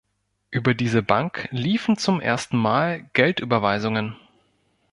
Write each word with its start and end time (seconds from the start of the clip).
Über 0.49 0.73
diese 0.73 1.03
Bank 1.03 1.47
liefen 1.51 1.95
zum 1.95 2.21
ersten 2.21 2.57
Mal 2.57 3.07
Geldüberweisungen. 3.13 4.15